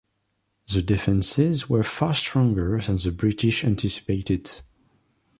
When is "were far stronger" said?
1.69-2.81